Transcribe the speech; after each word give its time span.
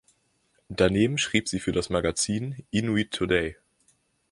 Daneben 0.69 1.19
schrieb 1.19 1.47
sie 1.47 1.59
für 1.59 1.73
das 1.73 1.91
Magazin 1.91 2.55
"Inuit 2.71 3.11
Today". 3.11 3.55